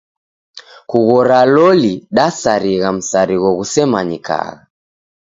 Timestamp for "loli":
1.53-1.91